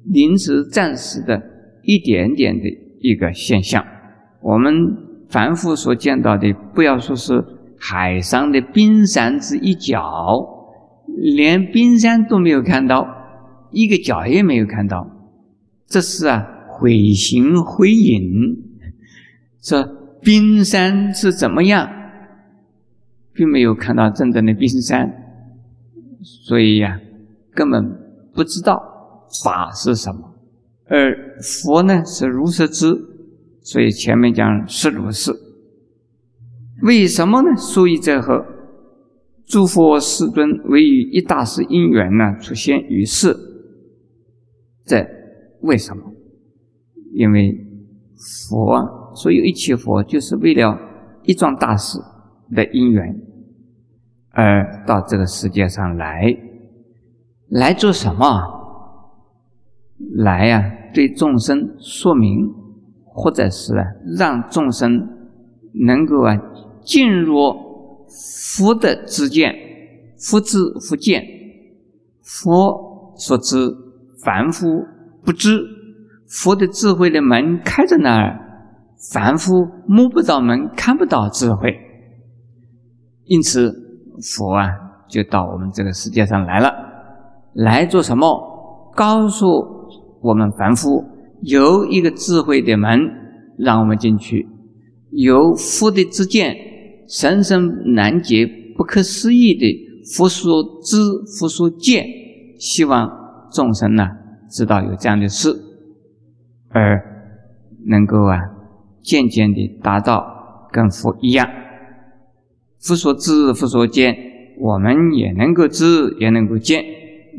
[0.05, 1.41] 临时、暂时的
[1.81, 3.83] 一点点的一个现象。
[4.43, 4.71] 我们
[5.27, 7.43] 凡夫所见到的，不要说是
[7.79, 10.53] 海上的冰山之一角。
[11.15, 13.07] 连冰山都没有看到，
[13.71, 15.09] 一个角也没有看到，
[15.87, 18.63] 这是啊，毁形毁影。
[19.61, 19.83] 这
[20.21, 21.89] 冰山是怎么样，
[23.33, 25.11] 并没有看到真正的冰山，
[26.21, 26.99] 所以呀，
[27.53, 27.97] 根本
[28.33, 30.33] 不知道法是什么。
[30.89, 32.95] 而佛呢，是如实知，
[33.61, 35.33] 所以前面讲是如是。
[36.83, 37.55] 为什么呢？
[37.57, 38.45] 所以这和。
[39.47, 43.33] 诸佛世尊为于一大事因缘呢出现于世，
[44.86, 45.07] 这
[45.62, 46.03] 为什么？
[47.13, 47.57] 因为
[48.49, 50.77] 佛所有一切佛就是为了
[51.23, 51.97] 一桩大事
[52.53, 53.15] 的因缘
[54.31, 56.38] 而到这个世界上来，
[57.47, 58.27] 来做什么？
[60.17, 62.53] 来呀，对众生说明，
[63.05, 63.86] 或者是啊，
[64.17, 65.07] 让众生
[65.86, 66.38] 能够啊
[66.83, 67.66] 进入。
[68.09, 69.53] 佛的知见，
[70.17, 71.23] 佛知佛见，
[72.23, 73.55] 佛所知，
[74.23, 74.65] 凡夫
[75.23, 75.59] 不知。
[76.27, 78.37] 佛的智慧的门开在那儿，
[79.13, 81.73] 凡夫摸不到门，看不到智慧。
[83.25, 83.73] 因此，
[84.35, 84.67] 佛啊，
[85.09, 86.69] 就到我们这个世界上来了，
[87.53, 88.91] 来做什么？
[88.93, 89.45] 告诉
[90.21, 91.05] 我们凡夫，
[91.43, 92.99] 有一个智慧的门，
[93.57, 94.47] 让我们进去，
[95.11, 96.53] 有佛的知见。
[97.07, 99.65] 深深难解、不可思议的
[100.13, 100.97] 佛所知、
[101.39, 102.05] 佛所见，
[102.59, 103.09] 希望
[103.49, 104.05] 众生呢
[104.49, 105.49] 知道有这样的事，
[106.69, 107.01] 而
[107.85, 108.37] 能够啊
[109.01, 111.47] 渐渐的达到跟佛一样，
[112.81, 114.15] 佛所知、佛所见，
[114.59, 116.83] 我们也能够知，也能够见，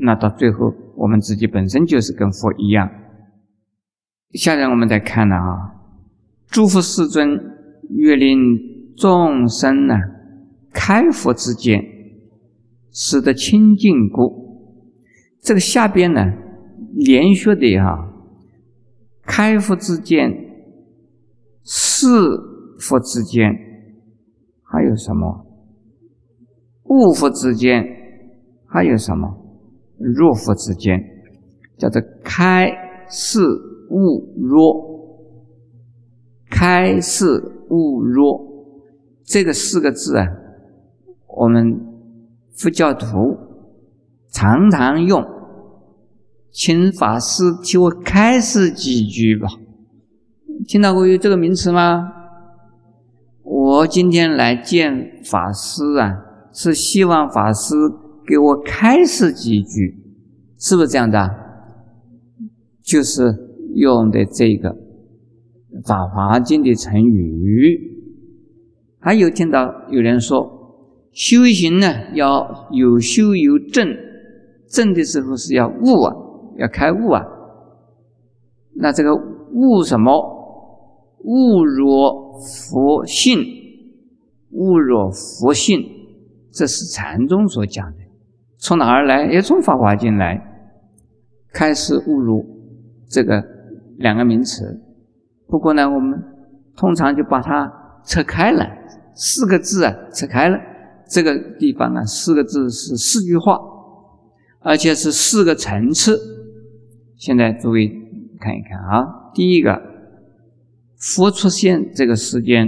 [0.00, 2.88] 那到最后，我们自己本身就是跟佛一样。
[4.32, 5.74] 下面我们再看了啊，
[6.50, 7.38] 诸佛世尊
[7.90, 8.77] 月令。
[8.98, 9.94] 众生呢，
[10.72, 11.80] 开佛之见，
[12.90, 14.48] 使得清净故。
[15.40, 16.20] 这个下边呢，
[16.94, 18.12] 连续的哈，
[19.22, 20.30] 开佛之见，
[21.64, 22.06] 是
[22.80, 23.52] 佛之见，
[24.64, 25.46] 还有什么？
[26.84, 27.84] 物佛之间
[28.66, 29.28] 还有什么？
[29.98, 30.98] 若佛之间，
[31.76, 32.70] 叫做开
[33.08, 33.40] 示
[33.90, 35.30] 悟若，
[36.50, 37.26] 开示
[37.70, 38.57] 悟若，
[39.28, 40.26] 这个四个字啊，
[41.36, 41.78] 我们
[42.56, 43.36] 佛教徒
[44.30, 45.22] 常常用，
[46.50, 49.46] 请法师替我开示几句吧。
[50.66, 52.10] 听到过有这个名词吗？
[53.42, 57.74] 我今天来见法师啊，是希望法师
[58.26, 59.94] 给我开示几句，
[60.58, 61.28] 是不是这样的？
[62.82, 63.22] 就是
[63.74, 64.70] 用的这个
[65.86, 67.97] 《法华经》的成语。
[69.08, 70.46] 还有听到有人说，
[71.14, 73.88] 修行呢要有修有证，
[74.68, 76.14] 证的时候是要悟啊，
[76.58, 77.24] 要开悟啊。
[78.74, 80.12] 那这个悟什么？
[81.24, 83.42] 悟若佛性，
[84.50, 85.82] 悟若佛性，
[86.52, 87.96] 这是禅宗所讲的。
[88.58, 89.24] 从哪儿来？
[89.32, 90.38] 也从《法华经》来。
[91.54, 92.44] 开始悟入
[93.08, 93.42] 这个
[93.96, 94.78] 两个名词。
[95.46, 96.22] 不过呢，我们
[96.76, 97.72] 通常就把它
[98.04, 98.66] 拆开了，
[99.18, 100.56] 四个字啊，拆开了。
[101.10, 103.58] 这个地方啊，四个字是四句话，
[104.60, 106.18] 而且是四个层次。
[107.16, 107.88] 现在诸位
[108.40, 109.82] 看一看啊，第一个。
[111.00, 112.66] 佛出现这个世间，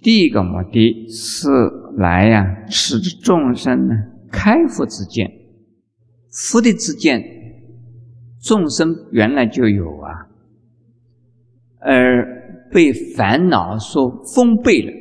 [0.00, 1.48] 第一个目的是
[1.96, 3.94] 来呀，使众生呢
[4.28, 5.30] 开佛之见。
[6.32, 7.22] 佛的之见，
[8.42, 10.26] 众生原来就有啊，
[11.78, 14.92] 而被烦恼所封闭了，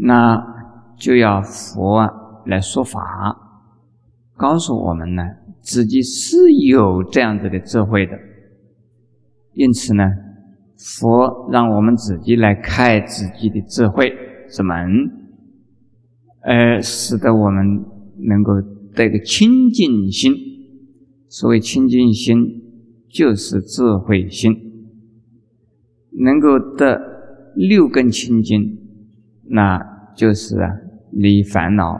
[0.00, 0.40] 那
[0.98, 2.08] 就要佛
[2.46, 3.00] 来说法，
[4.36, 5.22] 告诉我们呢，
[5.60, 6.36] 自己是
[6.68, 8.12] 有这样子的智慧的，
[9.52, 10.04] 因此呢。
[11.00, 14.12] 佛让我们自己来开自己的智慧
[14.50, 14.76] 之门，
[16.42, 17.82] 而使得我们
[18.18, 18.52] 能够
[18.94, 20.34] 得个清净心。
[21.30, 22.36] 所谓清净心，
[23.08, 24.52] 就是智慧心，
[26.10, 27.00] 能够得
[27.54, 28.78] 六根清净，
[29.48, 29.78] 那
[30.14, 30.56] 就是
[31.12, 31.98] 离烦恼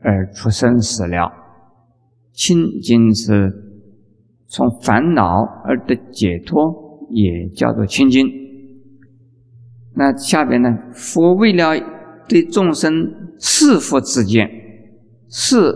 [0.00, 1.32] 而出生死了。
[2.32, 3.52] 清净是
[4.46, 6.86] 从烦恼而得解脱。
[7.10, 8.28] 也叫做清净。
[9.94, 10.68] 那下边呢？
[10.92, 11.72] 佛为了
[12.28, 12.92] 对众生
[13.38, 14.46] 赐福之见，
[15.30, 15.74] 是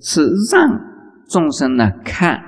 [0.00, 0.80] 是让
[1.28, 2.40] 众生呢看。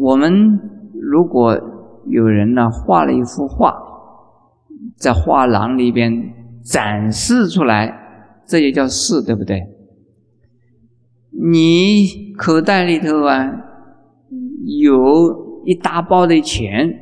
[0.00, 0.58] 我们
[1.00, 1.56] 如果
[2.08, 3.72] 有人呢画了一幅画，
[4.96, 6.12] 在画廊里边
[6.64, 7.92] 展示出来，
[8.46, 9.62] 这也叫示，对不对？
[11.30, 13.50] 你口袋里头啊
[14.80, 15.42] 有。
[15.66, 16.94] 一大包的钱，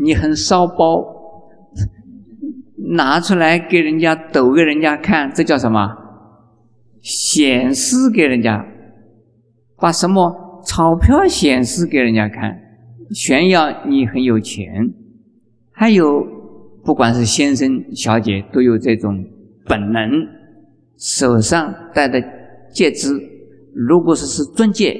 [0.00, 1.04] 你很烧包，
[2.94, 5.92] 拿出来给人家抖给人家看，这叫什么？
[7.02, 8.64] 显示给人家，
[9.76, 12.56] 把什么钞票显示给人家看，
[13.10, 14.94] 炫耀你很有钱。
[15.72, 16.24] 还有，
[16.88, 19.22] 不管是先生小姐，都有这种
[19.66, 20.10] 本能。
[20.96, 22.18] 手上戴的
[22.72, 23.10] 戒指，
[23.74, 24.98] 如果说是钻戒，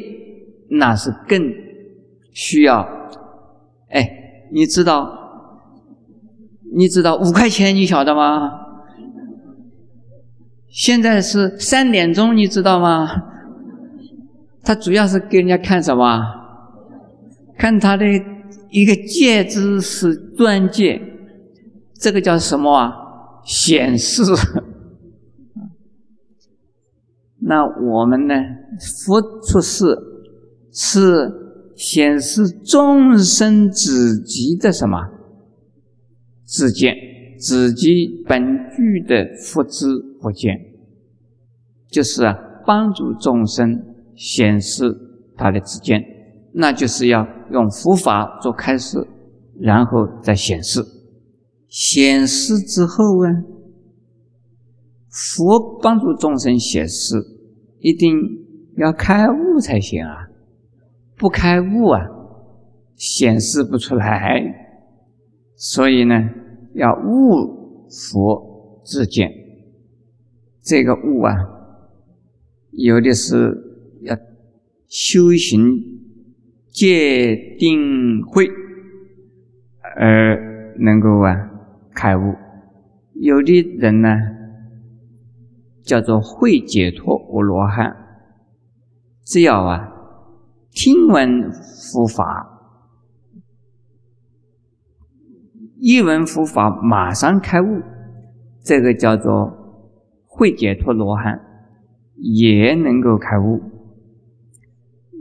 [0.68, 1.40] 那是更。
[2.34, 2.86] 需要，
[3.88, 4.06] 哎，
[4.52, 5.08] 你知道？
[6.76, 7.74] 你知道五块钱？
[7.74, 8.50] 你晓得吗？
[10.68, 13.08] 现在是三点钟，你知道吗？
[14.62, 16.20] 他主要是给人家看什么？
[17.56, 18.04] 看他的
[18.70, 21.00] 一个戒指是钻戒，
[21.98, 22.92] 这个叫什么啊？
[23.44, 24.22] 显示。
[27.40, 28.34] 那我们呢？
[29.04, 29.86] 佛出世
[30.72, 31.46] 是。
[31.78, 34.98] 显示众生自己的什么
[36.44, 36.92] 自见，
[37.38, 38.42] 自己本
[38.76, 39.86] 具的福智
[40.20, 40.58] 福见，
[41.88, 42.36] 就是啊，
[42.66, 43.80] 帮助众生
[44.16, 44.92] 显示
[45.36, 46.02] 他的自见，
[46.52, 48.98] 那就是要用佛法做开示，
[49.60, 50.84] 然后再显示。
[51.68, 53.44] 显示之后啊，
[55.10, 57.16] 佛帮助众生显示，
[57.80, 58.10] 一定
[58.76, 60.28] 要开悟才行啊。
[61.16, 62.00] 不开悟啊，
[62.96, 64.40] 显示不出来。
[65.56, 66.14] 所以呢，
[66.74, 69.30] 要悟佛自见。
[70.62, 71.34] 这个悟啊，
[72.70, 73.52] 有的是
[74.02, 74.16] 要
[74.86, 75.60] 修行
[76.70, 78.46] 戒定慧
[79.96, 81.47] 而能够啊
[81.98, 82.36] 开悟。
[83.14, 84.08] 有的人呢，
[85.82, 87.96] 叫做会解脱无罗汉，
[89.24, 89.94] 只要啊。
[90.70, 92.46] 听闻佛法，
[95.80, 97.82] 一闻佛法马上开悟，
[98.62, 99.50] 这个叫做
[100.24, 101.40] 会解脱罗汉，
[102.14, 103.60] 也能够开悟。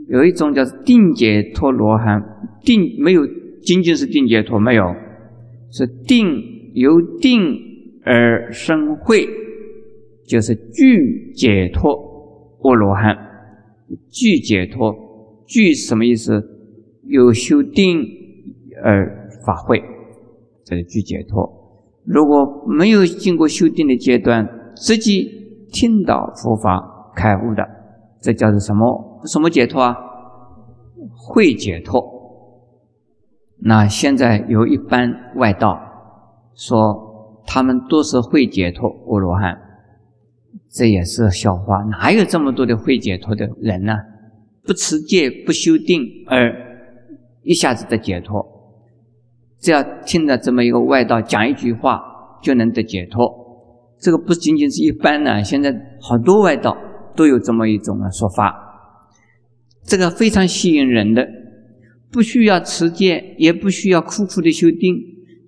[0.06, 2.22] 有一种叫定解脱罗汉，
[2.60, 3.26] 定没有
[3.60, 4.94] 仅仅是定解脱，没有
[5.72, 6.40] 是定
[6.78, 7.40] 由定
[8.04, 9.26] 而生慧，
[10.26, 11.92] 就是具解脱
[12.62, 13.16] 阿罗汉，
[14.10, 14.94] 具解脱
[15.46, 16.54] 具什么意思？
[17.04, 18.04] 有修定
[18.84, 19.82] 而法会，
[20.64, 21.50] 这是具解脱。
[22.04, 25.22] 如果没有经过修定的阶段，直接
[25.72, 27.66] 听到佛法开悟的，
[28.20, 29.20] 这叫做什么？
[29.26, 29.96] 什么解脱啊？
[31.16, 32.02] 会解脱。
[33.60, 35.80] 那现在有一般外道
[36.58, 39.56] 说他们都是会解脱阿罗汉，
[40.68, 41.78] 这也是笑话。
[41.84, 43.94] 哪有这么多的会解脱的人呢？
[44.64, 46.52] 不持戒不修定而
[47.42, 48.44] 一下子的解脱，
[49.60, 52.02] 只要听了这么一个外道讲一句话
[52.42, 53.32] 就能得解脱，
[54.00, 55.42] 这个不仅仅是一般呢。
[55.42, 56.76] 现在好多外道
[57.14, 58.54] 都有这么一种说法。
[59.84, 61.26] 这个非常吸引人的，
[62.10, 64.94] 不需要持戒，也不需要苦苦的修定，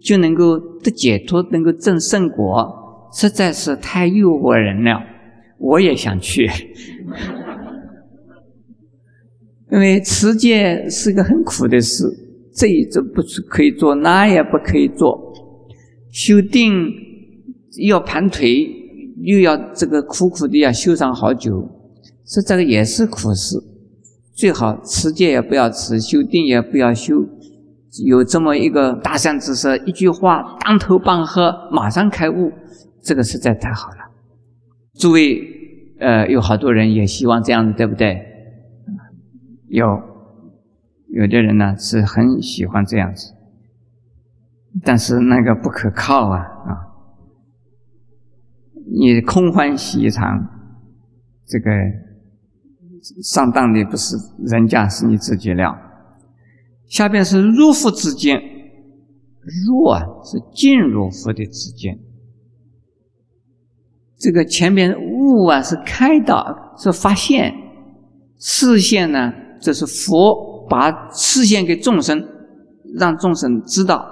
[0.03, 5.03] 就能够得解脱，能够证圣果，实在是太诱惑人了。
[5.59, 6.47] 我也想去，
[9.71, 12.05] 因为持戒是个很苦的事，
[12.55, 15.35] 这一这不是可以做，那也不可以做，
[16.11, 16.89] 修定
[17.87, 18.67] 要盘腿，
[19.23, 21.69] 又要这个苦苦的要修上好久，
[22.27, 23.59] 说这个也是苦事。
[24.35, 27.23] 最好持戒也不要持，修定也不要修，
[28.07, 32.53] 有这么一个大善知识，一句话当头棒喝，马上开悟，
[33.03, 33.97] 这个实在太好了。
[34.95, 35.43] 诸位，
[35.99, 38.21] 呃，有好多人也希望这样子，对不对？
[39.69, 39.87] 有，
[41.09, 43.33] 有的人呢是很喜欢这样子，
[44.85, 46.71] 但是那个不可靠啊啊！
[48.93, 50.47] 你空欢喜一场，
[51.47, 51.71] 这个。
[53.23, 54.15] 上当的不是
[54.45, 55.75] 人家，是你自己了。
[56.91, 58.37] 下边是入佛之见，
[59.67, 61.99] 入啊是进入佛的之见。
[64.19, 67.51] 这个前边悟啊是开导，是发现；
[68.39, 69.33] 视线呢，
[69.63, 72.23] 这是佛把视线给众生，
[72.99, 74.05] 让众生知道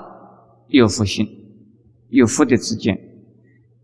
[0.69, 1.27] 有佛性，
[2.11, 2.97] 有佛的之见。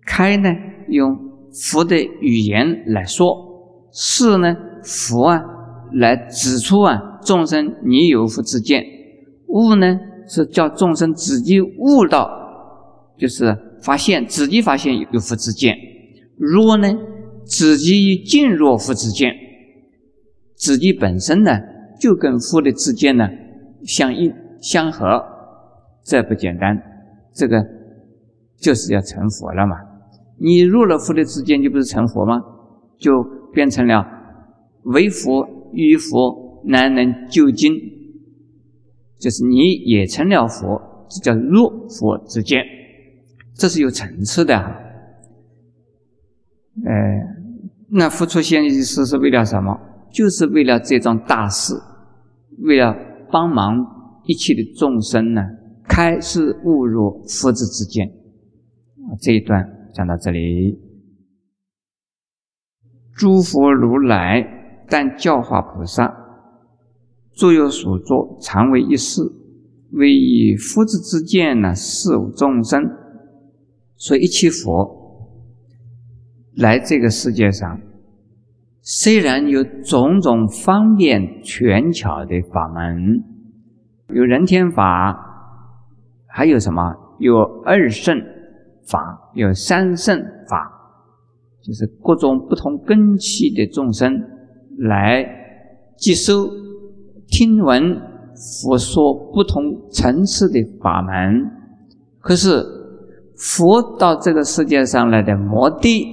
[0.06, 0.48] 开呢，
[0.88, 1.14] 用
[1.52, 3.26] 佛的语言来说；
[3.92, 4.56] 视呢。
[4.86, 5.40] 佛啊，
[5.94, 8.82] 来指出啊，众生你有福之见；
[9.48, 9.98] 悟呢，
[10.28, 12.28] 是叫众生自己悟到，
[13.18, 15.74] 就是发现自己发现有福之见；
[16.36, 16.88] 若呢，
[17.44, 19.32] 自己进入福之见，
[20.54, 21.52] 自己本身呢
[22.00, 23.28] 就跟佛的之见呢
[23.84, 25.22] 相应相合，
[26.04, 26.76] 这不简单，
[27.34, 27.64] 这个
[28.58, 29.76] 就是要成佛了嘛。
[30.38, 32.40] 你入了佛的之见，就不是成佛吗？
[32.98, 33.22] 就
[33.52, 34.04] 变成了。
[34.84, 37.74] 为佛与佛难能就经，
[39.18, 42.64] 就是你也成了佛，这叫入佛之见，
[43.54, 44.56] 这是有层次的。
[46.84, 46.92] 呃，
[47.90, 49.78] 那付出现意思是为了什么？
[50.12, 51.74] 就是为了这桩大事，
[52.62, 52.96] 为了
[53.30, 53.76] 帮忙
[54.24, 55.42] 一切的众生呢，
[55.88, 58.10] 开示悟入佛之之见。
[59.20, 60.78] 这一段讲到这里，
[63.16, 64.62] 诸佛如来。
[64.86, 66.14] 但教化菩萨，
[67.34, 69.22] 诸有所作，常为一事，
[69.92, 72.82] 为以福之之见呢，事无众生。
[73.96, 75.30] 所以一切佛
[76.56, 77.80] 来这个世界上，
[78.82, 83.24] 虽然有种种方便权巧的法门，
[84.14, 85.16] 有人天法，
[86.26, 86.82] 还有什么？
[87.18, 88.16] 有二圣
[88.86, 90.70] 法，有三圣法，
[91.62, 94.12] 就是各种不同根器的众生。
[94.76, 95.24] 来
[95.96, 96.48] 接收、
[97.28, 98.00] 听闻
[98.62, 101.50] 佛说不同层次的法门，
[102.20, 102.62] 可是
[103.36, 106.06] 佛到这个世界上来的目的，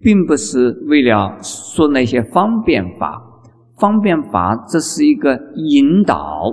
[0.00, 3.28] 并不是为了说那些方便法。
[3.78, 6.44] 方便法这是一个引导，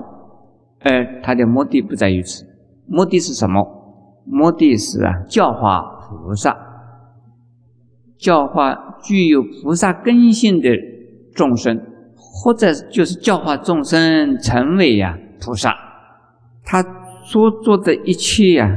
[0.81, 2.45] 而他的目的不在于此。
[2.87, 3.63] 目的是什么？
[4.25, 6.55] 目的是啊，教化菩萨，
[8.17, 10.69] 教化具有菩萨根性的。
[11.35, 11.79] 众生，
[12.31, 15.73] 或者就是教化众生成为呀菩萨，
[16.63, 16.81] 他
[17.25, 18.67] 所做的一切呀，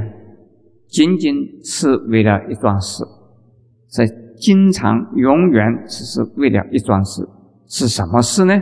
[0.89, 3.05] 仅仅是为了一桩事，
[3.89, 7.23] 在经常永远只是为了一桩事，
[7.69, 8.55] 是什么事呢？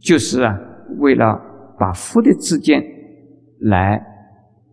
[0.00, 0.54] 就是啊，
[0.98, 1.24] 为了
[1.78, 2.82] 把佛的知见
[3.60, 4.00] 来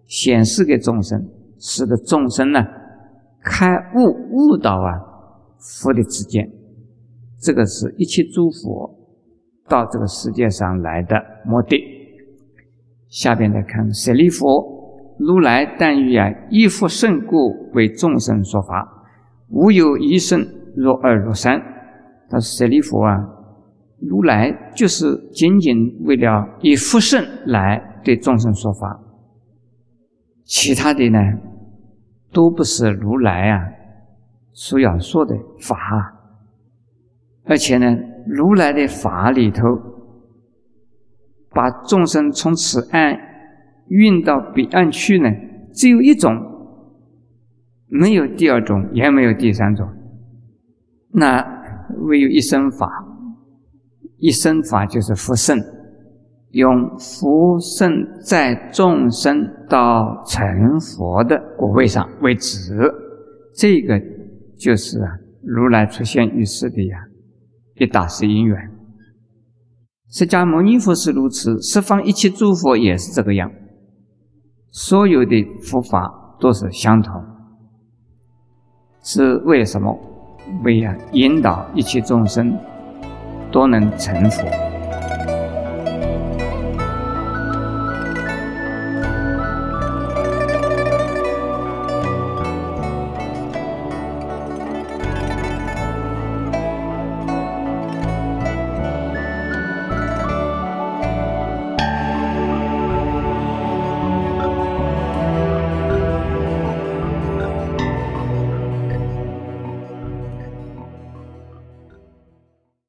[0.05, 1.19] 显示给众生，
[1.59, 2.59] 使得众生呢
[3.43, 4.99] 开悟悟到啊
[5.81, 6.51] 佛的知见。
[7.39, 9.02] 这个是一切诸佛
[9.67, 11.81] 到这个世界上来的目的。
[13.07, 14.45] 下边来看舍利弗，
[15.19, 19.05] 如来但欲啊依佛圣故为众生说法，
[19.49, 20.45] 无有一生
[20.75, 21.61] 若二若三。
[22.29, 23.15] 他说舍利弗啊，
[23.99, 28.99] 如来就是仅仅为了以福圣来对众生说法，
[30.43, 31.19] 其他的呢
[32.31, 33.61] 都不是如来啊
[34.53, 35.77] 所要说的法。
[37.45, 37.95] 而且呢，
[38.27, 39.65] 如来的法里头，
[41.49, 43.17] 把众生从此岸
[43.87, 45.29] 运到彼岸去呢，
[45.73, 46.35] 只有一种，
[47.87, 49.87] 没有第二种，也没有第三种，
[51.11, 51.45] 那
[52.07, 53.09] 唯有一生法。
[54.17, 55.59] 一生法就是福圣，
[56.51, 57.91] 用福圣
[58.23, 62.73] 在众生到成佛的果位上为止，
[63.53, 64.01] 这个
[64.57, 64.97] 就是，
[65.41, 66.97] 如来出现于世的呀。
[67.75, 68.71] 一大是因缘，
[70.11, 73.51] 释迦牟尼佛是如此，十方一切诸佛也是这个样，
[74.71, 77.13] 所有的佛法都是相同，
[79.01, 79.97] 是为什么？
[80.65, 82.53] 为啊引导一切众生
[83.49, 84.72] 都能成佛。